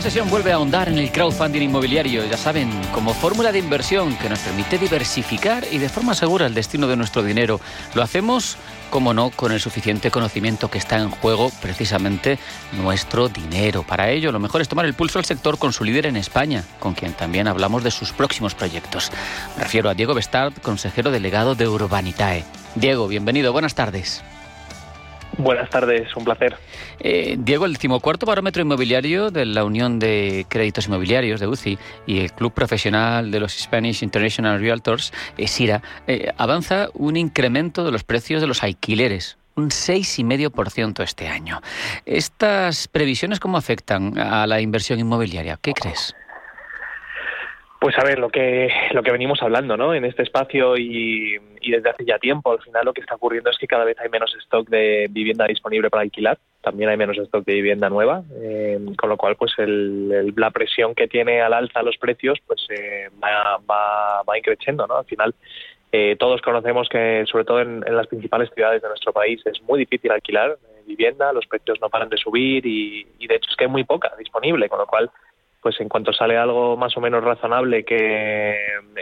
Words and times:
Media 0.00 0.12
sesión 0.12 0.30
vuelve 0.30 0.50
a 0.50 0.54
ahondar 0.54 0.88
en 0.88 0.98
el 0.98 1.12
crowdfunding 1.12 1.60
inmobiliario, 1.60 2.24
ya 2.24 2.38
saben, 2.38 2.70
como 2.94 3.12
fórmula 3.12 3.52
de 3.52 3.58
inversión 3.58 4.16
que 4.16 4.30
nos 4.30 4.38
permite 4.38 4.78
diversificar 4.78 5.66
y 5.70 5.76
de 5.76 5.90
forma 5.90 6.14
segura 6.14 6.46
el 6.46 6.54
destino 6.54 6.86
de 6.88 6.96
nuestro 6.96 7.22
dinero. 7.22 7.60
Lo 7.92 8.02
hacemos, 8.02 8.56
como 8.88 9.12
no, 9.12 9.28
con 9.28 9.52
el 9.52 9.60
suficiente 9.60 10.10
conocimiento 10.10 10.70
que 10.70 10.78
está 10.78 10.96
en 10.96 11.10
juego 11.10 11.52
precisamente 11.60 12.38
nuestro 12.72 13.28
dinero. 13.28 13.82
Para 13.82 14.08
ello, 14.10 14.32
lo 14.32 14.38
mejor 14.38 14.62
es 14.62 14.70
tomar 14.70 14.86
el 14.86 14.94
pulso 14.94 15.18
al 15.18 15.26
sector 15.26 15.58
con 15.58 15.74
su 15.74 15.84
líder 15.84 16.06
en 16.06 16.16
España, 16.16 16.64
con 16.78 16.94
quien 16.94 17.12
también 17.12 17.46
hablamos 17.46 17.84
de 17.84 17.90
sus 17.90 18.14
próximos 18.14 18.54
proyectos. 18.54 19.12
Me 19.58 19.64
refiero 19.64 19.90
a 19.90 19.94
Diego 19.94 20.14
Bestard, 20.14 20.54
consejero 20.62 21.10
delegado 21.10 21.54
de 21.54 21.68
Urbanitae. 21.68 22.46
Diego, 22.74 23.06
bienvenido, 23.06 23.52
buenas 23.52 23.74
tardes. 23.74 24.22
Buenas 25.42 25.70
tardes, 25.70 26.14
un 26.16 26.24
placer. 26.24 26.56
Eh, 26.98 27.36
Diego, 27.38 27.64
el 27.64 27.72
decimocuarto 27.72 28.26
barómetro 28.26 28.60
inmobiliario 28.60 29.30
de 29.30 29.46
la 29.46 29.64
Unión 29.64 29.98
de 29.98 30.44
Créditos 30.48 30.86
Inmobiliarios 30.86 31.40
de 31.40 31.46
UCI 31.46 31.78
y 32.06 32.20
el 32.20 32.32
Club 32.32 32.52
Profesional 32.52 33.30
de 33.30 33.40
los 33.40 33.52
Spanish 33.52 34.02
International 34.02 34.60
Realtors, 34.60 35.14
eh, 35.38 35.48
SIRA, 35.48 35.82
eh, 36.06 36.30
avanza 36.36 36.88
un 36.92 37.16
incremento 37.16 37.84
de 37.84 37.90
los 37.90 38.04
precios 38.04 38.42
de 38.42 38.48
los 38.48 38.62
alquileres, 38.62 39.38
un 39.56 39.70
6,5% 39.70 41.02
este 41.02 41.28
año. 41.28 41.62
¿Estas 42.04 42.86
previsiones 42.88 43.40
cómo 43.40 43.56
afectan 43.56 44.18
a 44.18 44.46
la 44.46 44.60
inversión 44.60 44.98
inmobiliaria? 45.00 45.58
¿Qué 45.62 45.72
crees? 45.72 46.14
Pues 47.80 47.98
a 47.98 48.04
ver, 48.04 48.18
lo 48.18 48.28
que, 48.28 48.70
lo 48.92 49.02
que 49.02 49.10
venimos 49.10 49.42
hablando 49.42 49.74
¿no? 49.74 49.94
en 49.94 50.04
este 50.04 50.22
espacio 50.22 50.76
y, 50.76 51.38
desde 51.62 51.88
hace 51.88 52.04
ya 52.04 52.18
tiempo, 52.18 52.52
al 52.52 52.60
final 52.60 52.84
lo 52.84 52.92
que 52.92 53.00
está 53.00 53.14
ocurriendo 53.14 53.48
es 53.48 53.56
que 53.56 53.66
cada 53.66 53.84
vez 53.84 53.98
hay 53.98 54.10
menos 54.10 54.34
stock 54.34 54.68
de 54.68 55.06
vivienda 55.10 55.46
disponible 55.46 55.88
para 55.88 56.02
alquilar, 56.02 56.38
también 56.60 56.90
hay 56.90 56.98
menos 56.98 57.16
stock 57.16 57.42
de 57.46 57.54
vivienda 57.54 57.88
nueva, 57.88 58.22
eh, 58.38 58.78
con 58.98 59.08
lo 59.08 59.16
cual 59.16 59.36
pues 59.36 59.54
el, 59.56 60.34
la 60.36 60.50
presión 60.50 60.94
que 60.94 61.08
tiene 61.08 61.40
al 61.40 61.54
alza 61.54 61.82
los 61.82 61.96
precios 61.96 62.38
pues 62.46 62.66
eh, 62.68 63.08
va, 63.22 63.58
va, 63.58 64.24
va 64.24 64.36
increciendo. 64.36 64.86
¿no? 64.86 64.98
Al 64.98 65.06
final 65.06 65.34
eh, 65.90 66.16
todos 66.18 66.42
conocemos 66.42 66.86
que 66.90 67.24
sobre 67.30 67.46
todo 67.46 67.62
en, 67.62 67.80
las 67.80 68.08
principales 68.08 68.50
ciudades 68.54 68.82
de 68.82 68.88
nuestro 68.88 69.14
país 69.14 69.40
es 69.46 69.62
muy 69.62 69.78
difícil 69.78 70.10
alquilar 70.10 70.58
vivienda, 70.86 71.32
los 71.32 71.46
precios 71.46 71.80
no 71.80 71.88
paran 71.88 72.10
de 72.10 72.18
subir 72.18 72.66
y, 72.66 73.06
y 73.18 73.26
de 73.26 73.36
hecho 73.36 73.48
es 73.48 73.56
que 73.56 73.64
hay 73.64 73.70
muy 73.70 73.84
poca 73.84 74.12
disponible, 74.18 74.68
con 74.68 74.80
lo 74.80 74.86
cual 74.86 75.10
pues 75.62 75.80
en 75.80 75.88
cuanto 75.88 76.12
sale 76.12 76.36
algo 76.36 76.76
más 76.76 76.96
o 76.96 77.00
menos 77.00 77.22
razonable 77.22 77.84
que, 77.84 78.56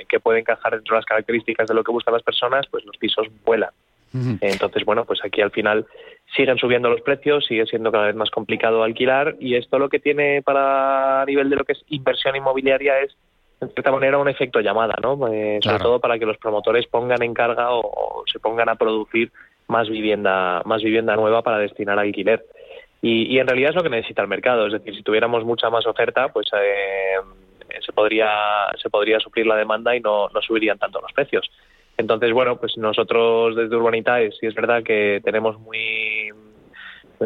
que 0.09 0.21
puede 0.21 0.41
encajar 0.41 0.75
dentro 0.75 0.95
de 0.95 0.99
las 0.99 1.07
características 1.07 1.69
de 1.69 1.75
lo 1.75 1.85
que 1.85 1.93
buscan 1.93 2.15
las 2.15 2.23
personas, 2.23 2.67
pues 2.71 2.85
los 2.85 2.97
pisos 2.97 3.27
vuelan. 3.45 3.71
Entonces, 4.41 4.85
bueno, 4.85 5.05
pues 5.05 5.21
aquí 5.23 5.43
al 5.43 5.51
final 5.51 5.87
siguen 6.35 6.57
subiendo 6.57 6.89
los 6.89 7.03
precios, 7.03 7.45
sigue 7.47 7.67
siendo 7.67 7.93
cada 7.93 8.07
vez 8.07 8.17
más 8.17 8.31
complicado 8.31 8.83
alquilar 8.83 9.37
y 9.39 9.55
esto 9.55 9.79
lo 9.79 9.89
que 9.89 9.99
tiene 9.99 10.43
para 10.43 11.23
a 11.23 11.27
nivel 11.27 11.51
de 11.51 11.57
lo 11.57 11.65
que 11.65 11.73
es 11.73 11.85
inversión 11.89 12.35
inmobiliaria 12.35 13.01
es 13.01 13.15
en 13.61 13.71
cierta 13.71 13.91
manera 13.91 14.19
un 14.19 14.29
efecto 14.29 14.61
llamada, 14.61 14.95
¿no? 15.03 15.29
Eh, 15.29 15.59
sobre 15.63 15.79
todo 15.79 16.01
para 16.01 16.19
que 16.19 16.27
los 16.27 16.39
promotores 16.39 16.87
pongan 16.87 17.23
en 17.23 17.35
carga 17.35 17.73
o, 17.73 18.23
se 18.31 18.39
pongan 18.39 18.69
a 18.69 18.77
producir 18.77 19.33
más 19.67 19.89
vivienda, 19.89 20.63
más 20.65 20.83
vivienda 20.83 21.17
nueva 21.17 21.43
para 21.43 21.59
destinar 21.59 21.99
a 21.99 22.03
alquiler. 22.03 22.45
Y, 23.01 23.39
en 23.39 23.47
realidad 23.47 23.71
es 23.71 23.77
lo 23.77 23.83
que 23.83 23.91
necesita 23.91 24.23
el 24.23 24.29
mercado. 24.29 24.67
Es 24.67 24.73
decir, 24.73 24.95
si 24.95 25.03
tuviéramos 25.03 25.45
mucha 25.45 25.71
más 25.71 25.87
oferta, 25.87 26.29
pues 26.33 26.49
eh, 26.53 27.15
se 27.85 27.93
podría 27.93 28.29
se 28.81 28.91
podría 28.91 29.21
suplir 29.21 29.47
la 29.47 29.57
demanda 29.57 29.95
y 29.95 30.01
no, 30.01 30.29
no 30.29 30.43
subirían 30.43 30.79
tanto 30.79 31.01
los 31.01 31.13
precios. 31.13 31.49
Entonces, 31.97 32.33
bueno, 32.33 32.57
pues 32.59 32.77
nosotros 32.77 33.57
desde 33.57 33.77
Urbanitae 33.77 34.31
sí 34.33 34.47
es 34.47 34.55
verdad 34.55 34.83
que 34.83 35.21
tenemos 35.25 35.59
muy 35.61 36.31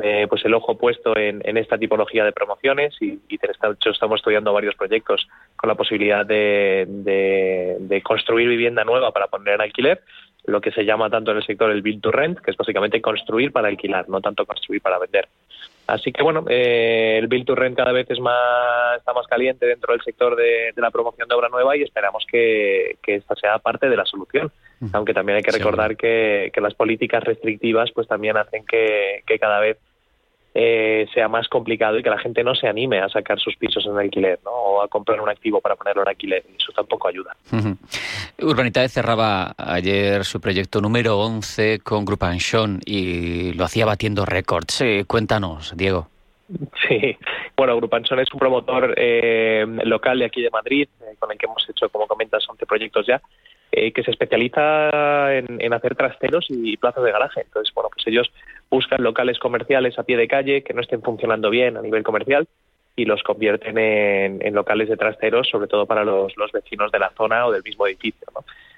eh, 0.03 0.27
pues 0.29 0.45
el 0.47 0.55
ojo 0.55 0.79
puesto 0.79 1.17
en, 1.17 1.43
en, 1.45 1.59
esta 1.59 1.77
tipología 1.77 2.25
de 2.25 2.33
promociones 2.33 2.97
y, 3.01 3.21
y 3.29 3.37
de 3.37 3.49
estamos 3.51 4.21
estudiando 4.21 4.53
varios 4.53 4.75
proyectos 4.75 5.29
con 5.57 5.69
la 5.69 5.75
posibilidad 5.75 6.25
de, 6.25 6.87
de, 6.89 7.77
de 7.79 8.03
construir 8.03 8.49
vivienda 8.49 8.85
nueva 8.85 9.11
para 9.11 9.27
poner 9.27 9.55
en 9.57 9.61
alquiler 9.61 10.03
lo 10.45 10.61
que 10.61 10.73
se 10.73 10.85
llama 10.85 11.09
tanto 11.09 11.31
en 11.31 11.39
el 11.39 11.45
sector 11.45 11.71
el 11.71 11.83
build 11.83 12.03
to 12.03 12.11
rent, 12.11 12.39
que 12.41 12.51
es 12.51 12.57
básicamente 12.57 13.01
construir 13.01 13.53
para 13.53 13.69
alquilar, 13.69 14.09
no 14.09 14.21
tanto 14.21 14.45
construir 14.45 14.81
para 14.81 14.99
vender. 14.99 15.29
Así 15.87 16.13
que 16.13 16.23
bueno, 16.23 16.45
eh, 16.49 17.19
el 17.19 17.27
build 17.29 17.47
to 17.47 17.55
rent 17.55 17.77
cada 17.77 17.93
vez 17.93 18.11
es 18.11 18.21
más, 18.21 18.99
está 18.99 19.13
más 19.13 19.27
caliente 19.27 19.67
dentro 19.67 19.93
del 19.93 20.03
sector 20.03 20.37
de, 20.37 20.73
la 20.77 20.91
promoción 20.91 21.29
de 21.29 21.35
obra 21.35 21.49
nueva 21.49 21.77
y 21.77 21.83
esperamos 21.83 22.25
que, 22.31 22.97
esta 23.07 23.35
sea 23.37 23.59
parte 23.59 23.89
de 23.89 23.97
la 23.97 24.05
solución. 24.05 24.51
Aunque 24.93 25.15
también 25.15 25.37
hay 25.37 25.43
que 25.43 25.53
recordar 25.53 25.97
que, 25.97 26.51
las 26.57 26.75
políticas 26.75 27.23
restrictivas 27.23 27.93
pues 27.93 28.09
también 28.09 28.37
hacen 28.37 28.65
que 28.65 29.23
cada 29.39 29.61
vez 29.61 29.79
eh, 30.55 31.07
sea 31.15 31.29
más 31.29 31.49
complicado 31.49 31.99
y 31.99 32.03
que 32.03 32.11
la 32.11 32.19
gente 32.19 32.45
no 32.45 32.55
se 32.55 32.69
anime 32.69 33.01
a 33.01 33.09
sacar 33.09 33.39
sus 33.41 33.57
pisos 33.57 33.87
en 33.87 33.99
alquiler 33.99 34.39
¿no? 34.45 34.51
o 34.51 34.83
a 34.83 34.89
comprar 34.89 35.21
un 35.21 35.29
activo 35.29 35.61
para 35.61 35.77
ponerlo 35.77 36.03
en 36.03 36.09
alquiler. 36.09 36.45
Y 36.53 36.57
eso 36.57 36.73
tampoco 36.73 37.09
ayuda. 37.09 37.35
Urbanitae 38.41 38.89
cerraba 38.89 39.55
ayer 39.57 40.25
su 40.25 40.41
proyecto 40.41 40.81
número 40.81 41.19
11 41.19 41.81
con 41.81 42.05
Grupanchon 42.05 42.81
y 42.85 43.53
lo 43.55 43.65
hacía 43.65 43.87
batiendo 43.87 44.25
récords. 44.25 44.85
cuéntanos, 45.07 45.77
Diego. 45.77 46.09
Sí, 46.89 47.17
bueno, 47.57 47.77
Grupanchon 47.77 48.21
es 48.21 48.33
un 48.33 48.39
promotor 48.39 48.95
eh, 48.97 49.65
local 49.85 50.19
de 50.19 50.27
aquí 50.27 50.43
de 50.43 50.51
Madrid, 50.51 50.89
eh, 51.01 51.15
con 51.19 51.31
el 51.33 51.39
que 51.39 51.47
hemos 51.47 51.69
hecho, 51.69 51.89
como 51.89 52.07
comentas, 52.07 52.45
11 52.49 52.67
proyectos 52.67 53.07
ya. 53.07 53.21
Eh, 53.75 53.91
que 53.93 54.03
se 54.03 54.11
especializa 54.11 55.35
en, 55.35 55.73
hacer 55.73 55.95
trasteros 55.95 56.45
y 56.51 56.77
plazas 56.77 57.05
de 57.05 57.11
garaje. 57.11 57.41
Entonces, 57.41 57.73
bueno, 57.75 57.89
pues 57.91 58.07
ellos 58.07 58.31
buscan 58.69 59.03
locales 59.03 59.39
comerciales 59.39 59.99
a 59.99 60.03
pie 60.03 60.19
de 60.19 60.29
calle 60.29 60.63
que 60.63 60.75
no 60.75 60.83
estén 60.83 61.01
funcionando 61.01 61.49
bien 61.49 61.79
a 61.79 61.81
nivel 61.81 62.03
comercial 62.03 62.47
y 62.97 63.07
los 63.07 63.23
convierten 63.23 63.79
en, 63.79 64.55
locales 64.55 64.91
de 64.91 64.99
trasteros, 64.99 65.49
sobre 65.49 65.69
todo 65.69 65.87
para 65.87 66.05
los, 66.05 66.35
vecinos 66.53 66.93
de 66.93 66.99
la 66.99 67.13
zona 67.17 67.47
o 67.47 67.51
del 67.51 67.63
mismo 67.63 67.87
edificio. 67.87 68.29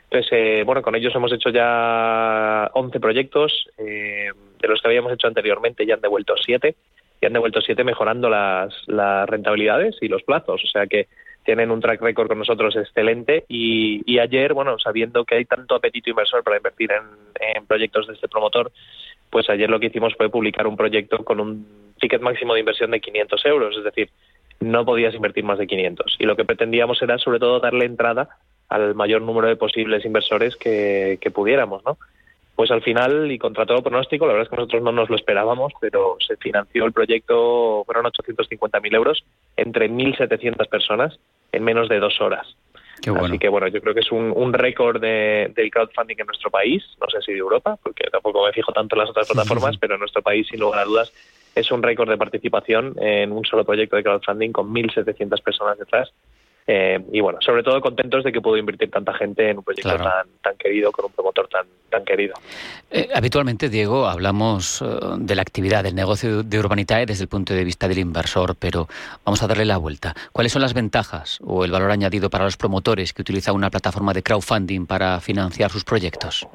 Entonces, 0.04 0.30
eh, 0.30 0.62
bueno, 0.64 0.80
con 0.80 0.94
ellos 0.94 1.12
hemos 1.16 1.32
hecho 1.32 1.50
ya 1.50 2.70
11 2.74 3.00
proyectos, 3.00 3.68
eh, 3.78 4.30
de 4.60 4.68
los 4.68 4.80
que 4.80 4.86
habíamos 4.86 5.12
hecho 5.12 5.26
anteriormente 5.26 5.84
ya 5.84 5.94
han 5.94 6.02
devuelto 6.02 6.36
7 6.36 6.72
y 7.20 7.26
han 7.26 7.32
devuelto 7.32 7.60
7 7.60 7.82
mejorando 7.82 8.30
las, 8.30 8.72
las 8.86 9.28
rentabilidades 9.28 9.96
y 10.00 10.06
los 10.06 10.22
plazos. 10.22 10.62
O 10.62 10.68
sea 10.68 10.86
que 10.86 11.08
tienen 11.44 11.70
un 11.70 11.80
track 11.80 12.00
record 12.00 12.28
con 12.28 12.38
nosotros 12.38 12.74
excelente 12.76 13.44
y, 13.48 14.18
ayer, 14.18 14.54
bueno, 14.54 14.78
sabiendo 14.78 15.24
que 15.24 15.36
hay 15.36 15.44
tanto 15.44 15.74
apetito 15.74 16.10
inversor 16.10 16.42
para 16.42 16.56
invertir 16.56 16.90
en, 16.92 17.66
proyectos 17.66 18.06
de 18.06 18.14
este 18.14 18.28
promotor, 18.28 18.72
pues 19.30 19.48
ayer 19.50 19.68
lo 19.68 19.78
que 19.78 19.86
hicimos 19.86 20.14
fue 20.16 20.28
publicar 20.28 20.66
un 20.66 20.76
proyecto 20.76 21.18
con 21.24 21.40
un 21.40 21.94
ticket 22.00 22.20
máximo 22.20 22.54
de 22.54 22.60
inversión 22.60 22.90
de 22.90 23.00
500 23.00 23.46
euros, 23.46 23.76
es 23.76 23.84
decir, 23.84 24.10
no 24.60 24.84
podías 24.84 25.14
invertir 25.14 25.44
más 25.44 25.58
de 25.58 25.66
500. 25.66 26.16
Y 26.18 26.24
lo 26.24 26.36
que 26.36 26.44
pretendíamos 26.44 27.00
era 27.02 27.18
sobre 27.18 27.38
todo 27.38 27.60
darle 27.60 27.84
entrada 27.84 28.28
al 28.68 28.94
mayor 28.94 29.22
número 29.22 29.48
de 29.48 29.56
posibles 29.56 30.04
inversores 30.04 30.56
que, 30.56 31.18
que 31.20 31.30
pudiéramos, 31.30 31.84
¿no? 31.84 31.98
Pues 32.54 32.70
al 32.70 32.82
final, 32.82 33.32
y 33.32 33.38
contra 33.38 33.66
todo 33.66 33.82
pronóstico, 33.82 34.26
la 34.26 34.32
verdad 34.32 34.44
es 34.44 34.50
que 34.50 34.56
nosotros 34.56 34.82
no 34.82 34.92
nos 34.92 35.10
lo 35.10 35.16
esperábamos, 35.16 35.72
pero 35.80 36.16
se 36.24 36.36
financió 36.36 36.84
el 36.84 36.92
proyecto, 36.92 37.82
fueron 37.84 38.04
850.000 38.04 38.94
euros 38.94 39.24
entre 39.56 39.90
1.700 39.90 40.68
personas 40.68 41.18
en 41.54 41.64
menos 41.64 41.88
de 41.88 41.98
dos 41.98 42.20
horas. 42.20 42.46
Así 43.20 43.38
que 43.38 43.48
bueno, 43.48 43.68
yo 43.68 43.80
creo 43.82 43.92
que 43.92 44.00
es 44.00 44.10
un, 44.10 44.52
récord 44.52 45.00
de, 45.00 45.52
del 45.54 45.70
crowdfunding 45.70 46.16
en 46.18 46.26
nuestro 46.26 46.50
país, 46.50 46.82
no 47.00 47.06
sé 47.10 47.20
si 47.20 47.32
de 47.32 47.38
Europa, 47.38 47.76
porque 47.82 48.08
tampoco 48.10 48.46
me 48.46 48.52
fijo 48.52 48.72
tanto 48.72 48.96
en 48.96 49.00
las 49.00 49.10
otras 49.10 49.26
plataformas, 49.26 49.76
pero 49.76 49.94
en 49.94 50.00
nuestro 50.00 50.22
país, 50.22 50.46
sin 50.48 50.60
lugar 50.60 50.80
a 50.80 50.84
dudas, 50.84 51.12
es 51.54 51.70
un 51.70 51.82
récord 51.82 52.08
de 52.08 52.16
participación 52.16 52.94
en 52.98 53.32
un 53.32 53.44
solo 53.44 53.64
proyecto 53.64 53.96
de 53.96 54.02
crowdfunding 54.02 54.52
con 54.52 54.72
1.700 54.72 55.42
personas 55.42 55.78
detrás 55.78 56.12
eh, 56.66 56.98
y 57.12 57.20
bueno, 57.20 57.38
sobre 57.42 57.62
todo 57.62 57.78
contentos 57.80 58.24
de 58.24 58.32
que 58.32 58.40
puedo 58.40 58.56
invertir 58.56 58.90
tanta 58.90 59.12
gente 59.12 59.50
en 59.50 59.58
un 59.58 59.64
proyecto 59.64 59.96
tan, 59.96 60.26
tan 60.42 60.56
querido, 60.56 60.90
con 60.92 61.04
un 61.04 61.12
promotor 61.12 61.46
tan, 61.48 61.66
tan 61.90 62.04
querido. 62.04 62.34
Eh, 62.90 63.08
habitualmente, 63.14 63.68
Diego, 63.68 64.06
hablamos 64.06 64.80
eh, 64.80 64.86
de 65.18 65.34
la 65.34 65.42
actividad, 65.42 65.84
del 65.84 65.94
negocio 65.94 66.42
de 66.42 66.58
Urbanitae 66.58 67.04
desde 67.04 67.24
el 67.24 67.28
punto 67.28 67.52
de 67.52 67.64
vista 67.64 67.86
del 67.86 67.98
inversor, 67.98 68.56
pero 68.58 68.88
vamos 69.26 69.42
a 69.42 69.46
darle 69.46 69.66
la 69.66 69.76
vuelta. 69.76 70.14
¿Cuáles 70.32 70.52
son 70.52 70.62
las 70.62 70.72
ventajas 70.72 71.38
o 71.44 71.66
el 71.66 71.70
valor 71.70 71.90
añadido 71.90 72.30
para 72.30 72.44
los 72.44 72.56
promotores 72.56 73.12
que 73.12 73.20
utilizan 73.20 73.54
una 73.54 73.68
plataforma 73.70 74.14
de 74.14 74.22
crowdfunding 74.22 74.86
para 74.86 75.20
financiar 75.20 75.70
sus 75.70 75.84
proyectos? 75.84 76.46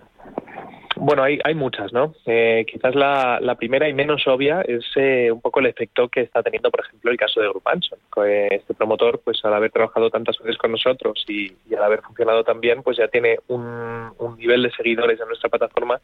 Bueno, 1.00 1.24
hay, 1.24 1.40
hay 1.44 1.56
muchas, 1.56 1.94
¿no? 1.94 2.14
Eh, 2.26 2.66
quizás 2.72 2.94
la, 2.94 3.40
la, 3.42 3.56
primera 3.56 3.88
y 3.88 3.94
menos 3.94 4.28
obvia 4.28 4.62
es 4.62 4.86
eh, 4.96 5.32
un 5.32 5.42
poco 5.42 5.60
el 5.60 5.68
efecto 5.68 6.10
que 6.10 6.22
está 6.22 6.44
teniendo, 6.44 6.70
por 6.70 6.82
ejemplo, 6.82 7.10
el 7.10 7.18
caso 7.18 7.42
de 7.42 7.50
Grupanson. 7.50 8.00
Este 8.28 8.74
promotor, 8.74 9.22
pues 9.24 9.44
al 9.46 9.54
haber 9.54 9.72
trabajado 9.72 10.10
tantas 10.10 10.38
veces 10.40 10.58
con 10.58 10.72
nosotros 10.72 11.26
y, 11.28 11.54
al 11.76 11.84
haber 11.84 12.02
funcionado 12.02 12.44
tan 12.44 12.60
bien, 12.60 12.84
pues 12.84 12.98
ya 12.98 13.08
tiene 13.08 13.38
un, 13.48 14.12
un 14.18 14.38
nivel 14.38 14.64
de 14.64 14.72
seguidores 14.72 15.20
en 15.20 15.28
nuestra 15.28 15.50
plataforma 15.50 16.00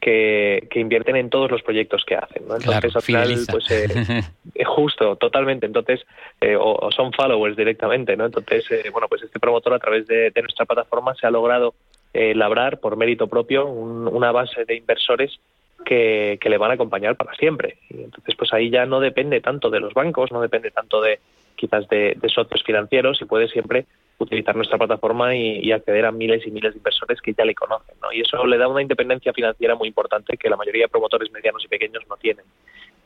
que, 0.00 0.80
invierten 0.80 1.16
en 1.16 1.30
todos 1.30 1.50
los 1.50 1.62
proyectos 1.62 2.04
que 2.04 2.14
hacen. 2.14 2.46
¿no? 2.46 2.56
Entonces, 2.56 2.94
al 2.94 3.02
final, 3.02 3.34
pues 3.50 3.70
eh, 3.70 4.64
justo, 4.64 5.16
totalmente. 5.16 5.66
Entonces, 5.66 6.00
eh, 6.40 6.56
o, 6.58 6.90
son 6.92 7.12
followers 7.12 7.56
directamente, 7.56 8.16
¿no? 8.16 8.26
Entonces, 8.26 8.64
eh, 8.70 8.90
bueno, 8.90 9.08
pues 9.08 9.22
este 9.22 9.40
promotor 9.40 9.74
a 9.74 9.78
través 9.78 10.06
de, 10.06 10.32
nuestra 10.40 10.66
plataforma 10.66 11.14
se 11.14 11.26
ha 11.26 11.30
logrado 11.30 11.74
labrar 12.12 12.80
por 12.80 12.96
mérito 12.96 13.26
propio 13.26 13.66
una 13.66 14.32
base 14.32 14.64
de 14.64 14.76
inversores 14.76 15.38
que, 15.84 16.38
le 16.42 16.58
van 16.58 16.70
a 16.70 16.74
acompañar 16.74 17.16
para 17.16 17.34
siempre. 17.34 17.78
Y 17.90 18.02
entonces, 18.02 18.34
pues 18.36 18.52
ahí 18.52 18.70
ya 18.70 18.86
no 18.86 19.00
depende 19.00 19.40
tanto 19.40 19.70
de 19.70 19.80
los 19.80 19.94
bancos, 19.94 20.32
no 20.32 20.40
depende 20.40 20.70
tanto 20.70 21.00
de 21.00 21.20
quizás 21.56 21.88
de, 21.88 22.16
socios 22.28 22.62
financieros 22.62 23.20
y 23.20 23.24
puede 23.24 23.48
siempre 23.48 23.86
utilizar 24.18 24.54
nuestra 24.56 24.78
plataforma 24.78 25.34
y, 25.34 25.70
acceder 25.72 26.06
a 26.06 26.12
miles 26.12 26.46
y 26.46 26.50
miles 26.50 26.72
de 26.72 26.78
inversores 26.78 27.20
que 27.20 27.34
ya 27.34 27.44
le 27.44 27.54
conocen. 27.54 27.94
¿no? 28.02 28.12
Y 28.12 28.20
eso 28.20 28.44
le 28.46 28.58
da 28.58 28.68
una 28.68 28.82
independencia 28.82 29.32
financiera 29.32 29.74
muy 29.74 29.88
importante 29.88 30.36
que 30.36 30.50
la 30.50 30.56
mayoría 30.56 30.84
de 30.84 30.88
promotores 30.88 31.30
medianos 31.32 31.64
y 31.64 31.68
pequeños 31.68 32.02
no 32.08 32.16
tienen. 32.16 32.44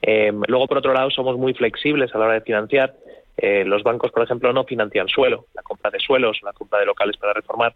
Eh, 0.01 0.33
luego, 0.49 0.67
por 0.67 0.79
otro 0.79 0.93
lado, 0.93 1.11
somos 1.11 1.37
muy 1.37 1.55
flexibles 1.55 2.15
a 2.15 2.19
la 2.19 2.25
hora 2.27 2.35
de 2.35 2.41
financiar. 2.41 2.95
Eh, 3.37 3.65
los 3.65 3.83
bancos, 3.83 4.11
por 4.11 4.23
ejemplo, 4.23 4.53
no 4.53 4.65
financian 4.65 5.09
suelo, 5.09 5.47
la 5.55 5.63
compra 5.63 5.91
de 5.91 6.01
suelos, 6.01 6.41
la 6.43 6.53
compra 6.53 6.81
de 6.81 6.87
locales 6.87 7.17
para 7.17 7.33
reformar. 7.33 7.75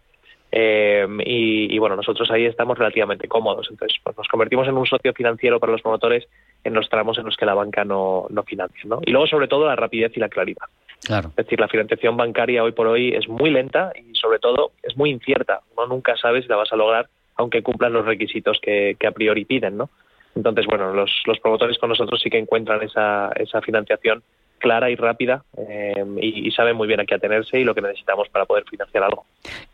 Eh, 0.51 1.05
y, 1.25 1.77
bueno, 1.77 1.95
nosotros 1.95 2.29
ahí 2.31 2.45
estamos 2.45 2.77
relativamente 2.77 3.27
cómodos. 3.27 3.67
Entonces, 3.69 3.99
pues 4.03 4.17
nos 4.17 4.27
convertimos 4.27 4.67
en 4.67 4.77
un 4.77 4.85
socio 4.85 5.13
financiero 5.13 5.59
para 5.59 5.73
los 5.73 5.81
promotores 5.81 6.27
en 6.63 6.73
los 6.73 6.89
tramos 6.89 7.17
en 7.17 7.25
los 7.25 7.35
que 7.35 7.45
la 7.45 7.53
banca 7.53 7.83
no, 7.83 8.27
no 8.29 8.43
financia. 8.43 8.81
¿no? 8.85 8.99
Y 9.05 9.11
luego, 9.11 9.27
sobre 9.27 9.47
todo, 9.47 9.65
la 9.65 9.75
rapidez 9.75 10.11
y 10.15 10.19
la 10.19 10.29
claridad. 10.29 10.65
Claro. 11.03 11.29
Es 11.29 11.35
decir, 11.35 11.59
la 11.59 11.67
financiación 11.67 12.17
bancaria 12.17 12.63
hoy 12.63 12.71
por 12.71 12.87
hoy 12.87 13.13
es 13.13 13.27
muy 13.27 13.49
lenta 13.49 13.91
y, 13.95 14.15
sobre 14.15 14.39
todo, 14.39 14.71
es 14.83 14.97
muy 14.97 15.11
incierta. 15.11 15.61
Uno 15.75 15.87
nunca 15.87 16.15
sabe 16.17 16.41
si 16.41 16.47
la 16.47 16.55
vas 16.55 16.71
a 16.71 16.77
lograr, 16.77 17.07
aunque 17.35 17.61
cumplan 17.61 17.93
los 17.93 18.05
requisitos 18.05 18.59
que, 18.61 18.95
a 19.05 19.11
priori 19.11 19.45
piden. 19.45 19.77
¿no? 19.77 19.89
Entonces, 20.35 20.65
bueno, 20.65 20.93
los, 20.93 21.11
los 21.25 21.39
promotores 21.39 21.77
con 21.77 21.89
nosotros 21.89 22.21
sí 22.21 22.29
que 22.29 22.39
encuentran 22.39 22.81
esa, 22.81 23.31
esa 23.35 23.61
financiación 23.61 24.23
clara 24.57 24.89
y 24.89 24.95
rápida 24.95 25.43
eh, 25.57 26.03
y, 26.21 26.51
saben 26.51 26.75
muy 26.75 26.87
bien 26.87 26.99
a 26.99 27.05
qué 27.05 27.15
atenerse 27.15 27.59
y 27.59 27.63
lo 27.63 27.75
que 27.75 27.81
necesitamos 27.81 28.29
para 28.29 28.45
poder 28.45 28.63
financiar 28.69 29.03
algo. 29.03 29.25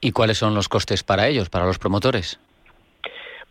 ¿Y 0.02 0.12
cuáles 0.12 0.38
son 0.38 0.54
los 0.54 0.70
costes 0.70 1.04
para 1.04 1.28
ellos, 1.28 1.50
para 1.50 1.66
los 1.66 1.80
promotores? 1.80 2.40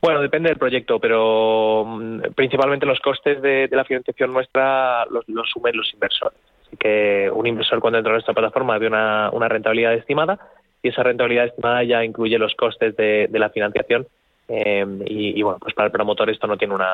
Bueno, 0.00 0.20
depende 0.20 0.49
del 0.49 0.58
proyecto, 0.58 0.99
pero 0.99 1.84
mm, 1.87 2.32
principalmente 2.34 2.87
los 2.87 3.00
costes 3.00 3.40
de, 3.40 3.69
la 3.70 3.84
financiación 3.84 4.32
nuestra 4.32 5.06
los, 5.06 5.29
los, 5.29 5.49
sumen 5.49 5.76
los 5.76 5.93
inversores. 5.94 6.38
Así 6.67 6.76
que 6.76 7.31
un 7.32 7.46
inversor 7.46 7.81
cuando 7.81 7.99
entra 7.99 8.12
a 8.12 8.14
nuestra 8.14 8.34
plataforma 8.34 8.79
ve 8.79 8.88
una, 8.88 9.31
una 9.32 9.49
rentabilidad 9.49 9.94
estimada 9.94 10.38
y 10.82 10.88
esa 10.88 11.02
rentabilidad 11.02 11.46
estimada 11.46 11.84
ya 11.84 12.05
incluye 12.05 12.38
los 12.38 12.55
costes 12.55 12.96
de, 12.96 13.29
de 13.31 13.38
la 13.38 13.50
financiación 13.50 14.06
Em, 14.55 15.01
y, 15.07 15.43
bueno, 15.43 15.59
pues 15.59 15.73
para 15.75 15.87
el 15.87 15.93
promotor 15.93 16.29
esto 16.29 16.47
no 16.47 16.59
tiene 16.59 16.75
una, 16.75 16.87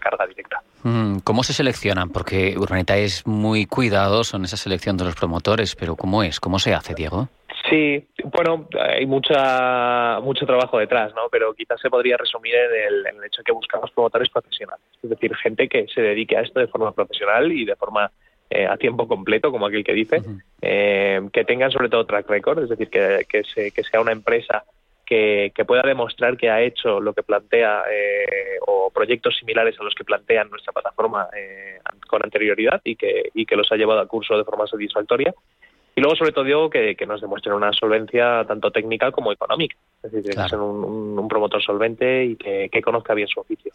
carga 0.00 0.26
directa. 0.26 0.60
Mm, 0.82 1.18
¿Cómo 1.20 1.44
se 1.44 1.52
seleccionan? 1.52 2.10
Porque 2.10 2.56
Urbanita 2.58 2.96
es 2.96 3.24
muy 3.24 3.66
cuidadoso 3.66 4.36
en 4.36 4.44
esa 4.44 4.56
selección 4.56 4.96
de 4.96 5.04
los 5.04 5.14
promotores, 5.14 5.76
pero 5.76 5.94
¿cómo 5.94 6.24
es? 6.24 6.40
¿Cómo 6.40 6.58
se 6.58 6.74
hace, 6.74 6.94
Diego? 6.94 7.28
Sí, 7.70 8.04
bueno, 8.24 8.66
hay 8.80 9.06
mucha, 9.06 10.18
mucho 10.20 10.44
trabajo 10.44 10.78
detrás, 10.78 11.14
¿no? 11.14 11.28
Pero 11.30 11.54
quizás 11.54 11.80
se 11.80 11.88
podría 11.88 12.16
resumir 12.16 12.54
en 12.56 13.06
el, 13.06 13.24
hecho 13.24 13.42
de 13.42 13.44
que 13.44 13.52
buscamos 13.52 13.92
promotores 13.92 14.28
profesionales, 14.30 14.84
es 15.00 15.10
decir, 15.10 15.34
gente 15.36 15.68
que 15.68 15.86
se 15.86 16.00
dedique 16.00 16.36
a 16.36 16.40
esto 16.40 16.58
de 16.58 16.66
forma 16.66 16.90
profesional 16.90 17.52
y 17.52 17.64
de 17.64 17.76
forma 17.76 18.10
eh, 18.50 18.66
a 18.66 18.76
tiempo 18.76 19.06
completo, 19.06 19.52
como 19.52 19.66
aquel 19.66 19.84
que 19.84 19.92
dice, 19.92 20.22
eh, 20.62 21.20
que 21.32 21.44
tengan 21.44 21.70
sobre 21.70 21.90
todo 21.90 22.06
track 22.06 22.28
record, 22.28 22.64
es 22.64 22.70
decir, 22.70 22.88
que, 22.88 23.24
que, 23.28 23.70
que 23.70 23.84
sea 23.84 24.00
una 24.00 24.12
empresa 24.12 24.64
que, 25.08 25.64
pueda 25.66 25.82
demostrar 25.82 26.36
que 26.36 26.50
ha 26.50 26.60
hecho 26.60 27.00
lo 27.00 27.14
que 27.14 27.22
plantea 27.22 27.82
eh, 27.90 28.58
o 28.66 28.90
proyectos 28.90 29.36
similares 29.38 29.74
a 29.80 29.82
los 29.82 29.94
que 29.94 30.04
plantea 30.04 30.44
nuestra 30.44 30.72
plataforma 30.72 31.28
eh, 31.34 31.78
con 32.06 32.22
anterioridad 32.22 32.82
y 32.84 32.94
que, 32.94 33.30
y 33.32 33.46
que 33.46 33.56
los 33.56 33.72
ha 33.72 33.76
llevado 33.76 34.00
a 34.00 34.06
curso 34.06 34.36
de 34.36 34.44
forma 34.44 34.66
satisfactoria 34.66 35.34
y 35.98 36.00
luego, 36.00 36.14
sobre 36.14 36.30
todo, 36.30 36.44
digo 36.44 36.70
que, 36.70 36.94
nos 37.08 37.20
demuestren 37.20 37.56
una 37.56 37.72
solvencia 37.72 38.44
tanto 38.46 38.70
técnica 38.70 39.10
como 39.10 39.32
económica. 39.32 39.74
Es 40.00 40.12
decir, 40.12 40.30
que 40.30 40.48
sea 40.48 40.56
un, 40.56 41.26
promotor 41.26 41.60
solvente 41.60 42.24
y 42.24 42.36
que, 42.36 42.70
conozca 42.80 43.14
bien 43.14 43.26
su 43.26 43.40
oficio. 43.40 43.72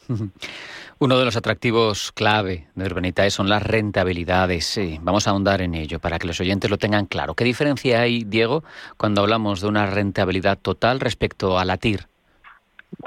Uno 1.00 1.20
de 1.20 1.26
los 1.26 1.36
atractivos 1.36 2.14
clave 2.14 2.68
de 2.76 2.86
Urbanitae 2.86 3.30
son 3.30 3.50
las 3.50 3.62
rentabilidades. 3.62 4.80
vamos 5.02 5.28
a 5.28 5.32
ahondar 5.32 5.62
en 5.62 5.76
ello 5.76 6.00
para 6.00 6.18
que 6.18 6.26
los 6.26 6.40
oyentes 6.40 6.72
lo 6.72 6.78
tengan 6.78 7.08
claro. 7.08 7.34
¿Qué 7.34 7.44
diferencia 7.44 8.00
hay, 8.00 8.24
Diego, 8.24 8.64
cuando 8.96 9.20
hablamos 9.20 9.60
de 9.60 9.68
una 9.68 9.86
rentabilidad 9.88 10.58
total 10.58 11.02
respecto 11.02 11.60
a 11.60 11.66
la 11.66 11.76
TIR? 11.76 12.06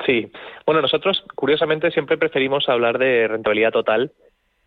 Sí, 0.05 0.31
bueno, 0.67 0.83
nosotros 0.83 1.25
curiosamente 1.35 1.91
siempre 1.91 2.19
preferimos 2.19 2.69
hablar 2.69 2.99
de 2.99 3.29
rentabilidad 3.29 3.73
total 3.73 4.13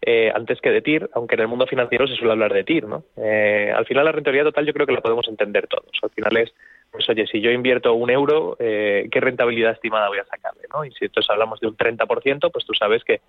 eh, 0.02 0.32
antes 0.34 0.62
que 0.62 0.72
de 0.72 0.82
TIR, 0.82 1.10
aunque 1.14 1.36
en 1.36 1.42
el 1.42 1.48
mundo 1.50 1.68
financiero 1.68 2.08
se 2.08 2.16
suele 2.16 2.32
hablar 2.32 2.54
de 2.54 2.64
TIR, 2.64 2.88
¿no? 2.88 3.04
Eh, 3.18 3.74
al 3.76 3.86
final 3.86 4.06
la 4.06 4.14
rentabilidad 4.14 4.46
total 4.46 4.66
yo 4.66 4.74
creo 4.74 4.88
que 4.88 4.94
la 4.94 5.02
podemos 5.02 5.28
entender 5.28 5.68
todos. 5.68 5.92
Al 6.02 6.10
final 6.12 6.38
es, 6.38 6.54
pues 6.90 7.10
oye, 7.10 7.28
si 7.28 7.42
yo 7.42 7.52
invierto 7.52 7.94
un 7.94 8.10
euro, 8.10 8.56
eh, 8.60 9.10
¿qué 9.12 9.20
rentabilidad 9.20 9.74
estimada 9.74 10.08
voy 10.08 10.20
a 10.20 10.26
sacarle, 10.26 10.62
no? 10.74 10.86
Y 10.86 10.92
si 10.92 11.06
entonces 11.06 11.30
hablamos 11.30 11.60
de 11.60 11.68
un 11.68 11.76
30%, 11.76 12.50
pues 12.50 12.66
tú 12.66 12.74
sabes 12.74 13.04
que 13.04 13.20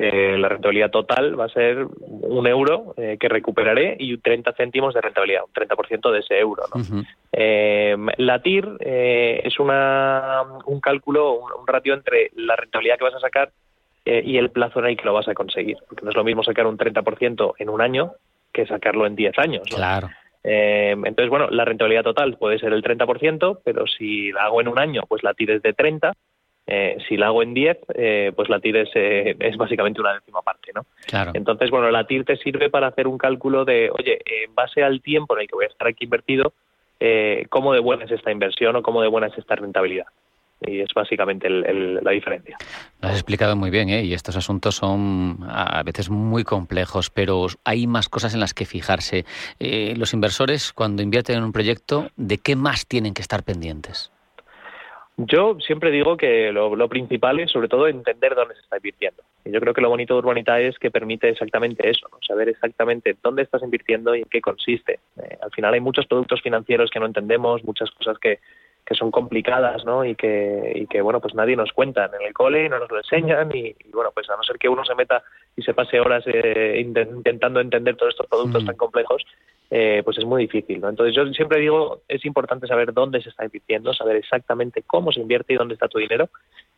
la 0.00 0.48
rentabilidad 0.48 0.92
total 0.92 1.38
va 1.38 1.46
a 1.46 1.48
ser 1.48 1.84
un 1.98 2.46
euro 2.46 2.94
que 2.94 3.28
recuperaré 3.28 3.96
y 3.98 4.16
30 4.16 4.52
céntimos 4.52 4.94
de 4.94 5.00
rentabilidad, 5.00 5.42
un 5.42 5.52
30% 5.52 6.12
de 6.12 6.20
ese 6.20 6.38
euro. 6.38 6.62
¿no? 6.72 7.04
la 8.16 8.40
TIR 8.40 8.76
es 8.78 9.58
una, 9.58 10.44
un 10.66 10.80
cálculo, 10.80 11.40
un 11.40 11.66
ratio 11.66 11.94
entre 11.94 12.30
la 12.36 12.54
rentabilidad 12.54 12.96
que 12.96 13.04
vas 13.06 13.16
a 13.16 13.18
sacar 13.18 13.50
eh, 14.10 14.22
y 14.24 14.38
el 14.38 14.48
plazo 14.48 14.78
en 14.78 14.86
el 14.86 14.96
que 14.96 15.04
lo 15.04 15.12
vas 15.12 15.28
a 15.28 15.34
conseguir. 15.34 15.76
Porque 15.86 16.02
no 16.02 16.10
es 16.10 16.16
lo 16.16 16.24
mismo 16.24 16.42
sacar 16.42 16.66
un 16.66 16.78
30% 16.78 17.52
en 17.58 17.68
un 17.68 17.82
año 17.82 18.12
que 18.54 18.66
sacarlo 18.66 19.04
en 19.04 19.14
10 19.14 19.38
años. 19.38 19.68
Claro. 19.68 20.08
Eh, 20.42 20.92
entonces, 20.92 21.28
bueno, 21.28 21.48
la 21.50 21.66
rentabilidad 21.66 22.04
total 22.04 22.38
puede 22.38 22.58
ser 22.58 22.72
el 22.72 22.82
30%, 22.82 23.60
pero 23.62 23.86
si 23.86 24.32
la 24.32 24.44
hago 24.44 24.62
en 24.62 24.68
un 24.68 24.78
año, 24.78 25.02
pues 25.06 25.22
la 25.22 25.34
tires 25.34 25.60
de 25.60 25.74
30. 25.74 26.14
Eh, 26.68 26.96
si 27.06 27.18
la 27.18 27.26
hago 27.26 27.42
en 27.42 27.52
10, 27.52 27.78
pues 28.34 28.48
la 28.48 28.60
tires 28.60 28.88
es 28.94 29.56
básicamente 29.58 30.00
una 30.00 30.14
décima 30.14 30.40
parte, 30.40 30.72
¿no? 30.74 30.86
Claro. 31.06 31.32
Entonces, 31.34 31.68
bueno, 31.68 31.90
la 31.90 32.04
TIR 32.04 32.24
te 32.24 32.36
sirve 32.36 32.70
para 32.70 32.86
hacer 32.86 33.08
un 33.08 33.18
cálculo 33.18 33.66
de, 33.66 33.90
oye, 33.90 34.20
en 34.24 34.54
base 34.54 34.82
al 34.82 35.02
tiempo 35.02 35.34
en 35.36 35.42
el 35.42 35.48
que 35.48 35.54
voy 35.54 35.66
a 35.66 35.68
estar 35.68 35.86
aquí 35.86 36.04
invertido, 36.04 36.54
cómo 37.50 37.74
de 37.74 37.80
buena 37.80 38.04
es 38.04 38.10
esta 38.10 38.32
inversión 38.32 38.74
o 38.76 38.82
cómo 38.82 39.02
de 39.02 39.08
buena 39.08 39.26
es 39.26 39.36
esta 39.36 39.54
rentabilidad 39.54 40.06
y 40.60 40.80
es 40.80 40.92
básicamente 40.94 41.48
la 41.48 42.10
diferencia. 42.10 42.56
Lo 43.00 43.08
has 43.08 43.14
explicado 43.14 43.56
muy 43.56 43.70
bien, 43.70 43.88
¿eh? 43.88 44.02
y 44.02 44.12
estos 44.12 44.36
asuntos 44.36 44.76
son 44.76 45.38
a 45.48 45.82
veces 45.82 46.10
muy 46.10 46.44
complejos, 46.44 47.10
pero 47.10 47.46
hay 47.64 47.86
más 47.86 48.08
cosas 48.08 48.34
en 48.34 48.40
las 48.40 48.54
que 48.54 48.66
fijarse. 48.66 49.24
Eh, 49.60 49.94
los 49.96 50.14
inversores, 50.14 50.72
cuando 50.72 51.02
invierten 51.02 51.36
en 51.36 51.44
un 51.44 51.52
proyecto, 51.52 52.08
¿de 52.16 52.38
qué 52.38 52.56
más 52.56 52.86
tienen 52.86 53.14
que 53.14 53.22
estar 53.22 53.42
pendientes? 53.44 54.10
Yo 55.20 55.58
siempre 55.58 55.90
digo 55.90 56.16
que 56.16 56.52
lo, 56.52 56.88
principal 56.88 57.40
es, 57.40 57.50
sobre 57.50 57.66
todo, 57.66 57.88
entender 57.88 58.36
dónde 58.36 58.54
se 58.54 58.60
está 58.60 58.76
invirtiendo. 58.76 59.24
Y 59.44 59.50
yo 59.50 59.58
creo 59.58 59.74
que 59.74 59.80
lo 59.80 59.88
bonito 59.88 60.14
de 60.14 60.20
Urbanita 60.20 60.60
es 60.60 60.78
que 60.78 60.92
permite 60.92 61.28
exactamente 61.28 61.90
eso, 61.90 62.08
saber 62.24 62.48
exactamente 62.48 63.16
dónde 63.20 63.42
estás 63.42 63.64
invirtiendo 63.64 64.14
y 64.14 64.20
en 64.20 64.28
qué 64.30 64.40
consiste. 64.40 65.00
Eh, 65.20 65.36
al 65.42 65.50
final 65.50 65.74
hay 65.74 65.80
muchos 65.80 66.06
productos 66.06 66.40
financieros 66.40 66.88
que 66.90 67.00
no 67.00 67.06
entendemos, 67.06 67.64
muchas 67.64 67.90
cosas 67.90 68.16
que, 68.20 68.38
que 68.88 68.94
son 68.94 69.10
complicadas, 69.10 69.84
¿no? 69.84 70.02
Y 70.02 70.14
que, 70.14 70.72
y 70.74 70.86
que, 70.86 71.02
bueno, 71.02 71.20
pues 71.20 71.34
nadie 71.34 71.56
nos 71.56 71.72
cuenta 71.72 72.06
en 72.06 72.26
el 72.26 72.32
cole, 72.32 72.70
no 72.70 72.78
nos 72.78 72.90
lo 72.90 72.96
enseñan 72.96 73.54
y, 73.54 73.76
bueno, 73.92 74.12
pues 74.14 74.30
a 74.30 74.36
no 74.36 74.42
ser 74.42 74.56
que 74.56 74.70
uno 74.70 74.82
se 74.82 74.94
meta 74.94 75.22
y 75.54 75.60
se 75.62 75.74
pase 75.74 76.00
horas 76.00 76.24
eh, 76.26 76.80
intentando 76.80 77.60
entender 77.60 77.96
todos 77.96 78.14
estos 78.14 78.26
productos 78.26 78.62
mm. 78.62 78.66
tan 78.66 78.76
complejos, 78.76 79.26
eh, 79.70 80.00
pues 80.06 80.16
es 80.16 80.24
muy 80.24 80.44
difícil, 80.44 80.80
¿no? 80.80 80.88
Entonces 80.88 81.14
yo 81.14 81.26
siempre 81.34 81.60
digo, 81.60 82.00
es 82.08 82.24
importante 82.24 82.66
saber 82.66 82.94
dónde 82.94 83.20
se 83.20 83.28
está 83.28 83.44
invirtiendo, 83.44 83.92
saber 83.92 84.16
exactamente 84.16 84.82
cómo 84.86 85.12
se 85.12 85.20
invierte 85.20 85.52
y 85.52 85.56
dónde 85.56 85.74
está 85.74 85.88
tu 85.88 85.98
dinero 85.98 86.30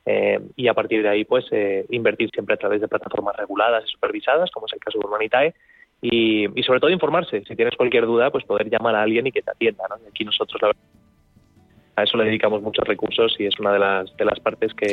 eh, 0.05 0.41
y 0.57 0.67
a 0.67 0.75
partir 0.75 1.05
de 1.05 1.11
ahí, 1.11 1.25
pues, 1.25 1.45
invertir 1.91 2.31
siempre 2.31 2.57
a 2.57 2.59
través 2.59 2.81
de 2.81 2.89
plataformas 2.89 3.37
reguladas 3.37 3.85
y 3.87 3.93
supervisadas, 3.93 4.51
como 4.51 4.67
es 4.67 4.73
el 4.73 4.81
caso 4.81 4.99
de 4.99 5.07
Urbanitae, 5.07 5.55
y, 6.03 6.59
y 6.59 6.63
sobre 6.65 6.81
todo 6.81 6.91
informarse. 6.91 7.45
Si 7.47 7.55
tienes 7.55 7.77
cualquier 7.77 8.07
duda, 8.07 8.33
pues 8.33 8.43
poder 8.45 8.69
llamar 8.69 8.97
a 8.97 9.03
alguien 9.03 9.29
y 9.29 9.33
que 9.33 9.43
te 9.43 9.53
atienda, 9.53 9.85
¿no? 9.89 9.97
Y 10.05 10.09
aquí 10.09 10.25
nosotros, 10.25 10.61
la 10.61 10.69
verdad, 10.69 10.83
a 12.01 12.05
eso 12.05 12.17
le 12.17 12.25
dedicamos 12.25 12.63
muchos 12.63 12.87
recursos 12.87 13.35
y 13.39 13.47
es 13.47 13.59
una 13.59 13.73
de 13.73 13.79
las, 13.79 14.17
de 14.17 14.25
las 14.25 14.41
partes 14.41 14.73
que, 14.75 14.87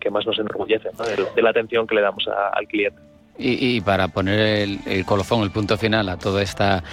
que 0.00 0.10
más 0.10 0.26
nos 0.26 0.38
enorgullece, 0.38 0.90
de, 1.34 1.42
la 1.42 1.50
atención 1.50 1.86
que 1.86 1.94
le 1.94 2.02
damos 2.02 2.26
al 2.28 2.66
cliente. 2.66 3.00
Y, 3.42 3.80
para 3.80 4.08
poner 4.08 4.38
el, 4.86 5.04
colofón, 5.06 5.42
el 5.42 5.50
punto 5.50 5.78
final 5.78 6.10
a 6.10 6.18
toda 6.18 6.42
esta 6.42 6.84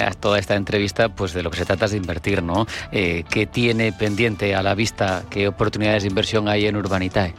a 0.00 0.10
toda 0.12 0.38
esta 0.38 0.54
entrevista, 0.54 1.08
pues 1.08 1.34
de 1.34 1.42
lo 1.42 1.50
que 1.50 1.56
se 1.56 1.64
trata 1.64 1.86
es 1.86 1.90
de 1.90 1.96
invertir, 1.96 2.40
¿no? 2.40 2.66
Eh, 2.92 3.24
¿Qué 3.28 3.46
tiene 3.46 3.92
pendiente 3.92 4.54
a 4.54 4.62
la 4.62 4.76
vista? 4.76 5.24
¿Qué 5.28 5.48
oportunidades 5.48 6.04
de 6.04 6.10
inversión 6.10 6.48
hay 6.48 6.66
en 6.66 6.76
Urbanitae? 6.76 7.34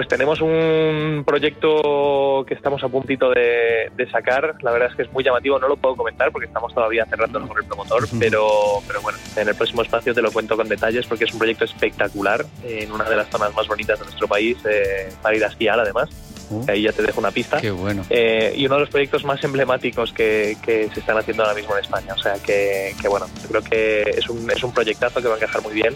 Pues 0.00 0.08
tenemos 0.08 0.40
un 0.40 1.24
proyecto 1.26 2.42
que 2.48 2.54
estamos 2.54 2.82
a 2.82 2.88
puntito 2.88 3.28
de, 3.28 4.08
sacar. 4.10 4.54
La 4.62 4.70
verdad 4.70 4.88
es 4.88 4.96
que 4.96 5.02
es 5.02 5.12
muy 5.12 5.22
llamativo, 5.22 5.58
no 5.58 5.68
lo 5.68 5.76
puedo 5.76 5.94
comentar 5.94 6.32
porque 6.32 6.46
estamos 6.46 6.72
todavía 6.72 7.04
cerrando 7.04 7.46
con 7.46 7.58
el 7.58 7.66
promotor, 7.66 8.08
pero, 8.18 8.80
pero 8.86 9.02
bueno, 9.02 9.18
en 9.36 9.46
el 9.46 9.54
próximo 9.54 9.82
espacio 9.82 10.14
te 10.14 10.22
lo 10.22 10.32
cuento 10.32 10.56
con 10.56 10.70
detalles 10.70 11.06
porque 11.06 11.24
es 11.24 11.32
un 11.34 11.38
proyecto 11.38 11.66
espectacular 11.66 12.46
en 12.64 12.90
una 12.90 13.04
de 13.10 13.16
las 13.16 13.28
zonas 13.28 13.54
más 13.54 13.68
bonitas 13.68 13.98
de 13.98 14.06
nuestro 14.06 14.26
país, 14.26 14.56
eh, 14.64 15.12
para 15.20 15.36
ir 15.36 15.44
a 15.44 15.48
esquiar 15.48 15.78
además. 15.78 16.08
Uh. 16.50 16.64
ahí 16.68 16.82
ya 16.82 16.92
te 16.92 17.02
dejo 17.02 17.20
una 17.20 17.30
pista. 17.30 17.60
Qué 17.60 17.70
bueno. 17.70 18.04
Eh, 18.10 18.52
y 18.56 18.66
uno 18.66 18.74
de 18.74 18.80
los 18.82 18.90
proyectos 18.90 19.24
más 19.24 19.42
emblemáticos 19.44 20.12
que, 20.12 20.56
se 20.64 21.00
están 21.00 21.16
haciendo 21.16 21.44
ahora 21.44 21.54
mismo 21.54 21.74
en 21.76 21.82
España. 21.82 22.14
O 22.14 22.18
sea 22.18 22.34
que, 22.34 22.94
bueno, 23.08 23.26
yo 23.42 23.48
creo 23.48 23.62
que 23.62 24.02
es 24.02 24.28
un, 24.28 24.50
es 24.50 24.62
un 24.62 24.72
proyectazo 24.72 25.22
que 25.22 25.28
va 25.28 25.34
a 25.34 25.36
encajar 25.36 25.62
muy 25.62 25.74
bien 25.74 25.94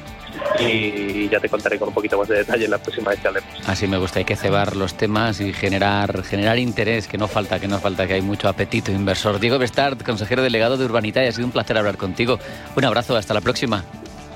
y 0.60 1.28
ya 1.28 1.40
te 1.40 1.48
contaré 1.48 1.78
con 1.78 1.88
un 1.88 1.94
poquito 1.94 2.18
más 2.18 2.28
de 2.28 2.36
detalle 2.36 2.68
la 2.68 2.78
próxima 2.78 3.10
vez 3.10 3.20
que 3.20 3.28
hablemos. 3.28 3.50
Así 3.66 3.86
me 3.86 3.98
gusta, 3.98 4.20
hay 4.20 4.24
que 4.24 4.36
cebar 4.36 4.76
los 4.76 4.96
temas 4.96 5.40
y 5.40 5.52
generar, 5.52 6.22
generar 6.22 6.58
interés, 6.58 7.08
que 7.08 7.18
no 7.18 7.28
falta, 7.28 7.58
que 7.58 7.68
no 7.68 7.78
falta, 7.78 8.06
que 8.06 8.14
hay 8.14 8.22
mucho 8.22 8.48
apetito 8.48 8.92
inversor. 8.92 9.40
Diego 9.40 9.58
Bestart, 9.58 10.02
consejero 10.02 10.42
delegado 10.42 10.76
de 10.76 10.84
Urbanita, 10.84 11.24
y 11.24 11.28
ha 11.28 11.32
sido 11.32 11.46
un 11.46 11.52
placer 11.52 11.76
hablar 11.76 11.96
contigo. 11.96 12.38
Un 12.76 12.84
abrazo, 12.84 13.16
hasta 13.16 13.34
la 13.34 13.40
próxima. 13.40 13.84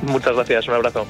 Muchas 0.02 0.34
gracias, 0.34 0.68
un 0.68 0.74
abrazo. 0.74 1.06